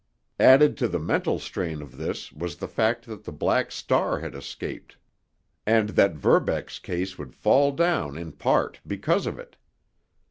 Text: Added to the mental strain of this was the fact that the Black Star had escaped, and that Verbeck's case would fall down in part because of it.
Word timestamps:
Added 0.39 0.77
to 0.77 0.87
the 0.87 0.97
mental 0.97 1.37
strain 1.37 1.79
of 1.79 1.95
this 1.97 2.31
was 2.33 2.55
the 2.55 2.67
fact 2.67 3.05
that 3.05 3.23
the 3.23 3.31
Black 3.31 3.71
Star 3.71 4.17
had 4.19 4.33
escaped, 4.33 4.97
and 5.63 5.89
that 5.89 6.15
Verbeck's 6.15 6.79
case 6.79 7.19
would 7.19 7.35
fall 7.35 7.71
down 7.71 8.17
in 8.17 8.31
part 8.31 8.79
because 8.87 9.27
of 9.27 9.37
it. 9.37 9.57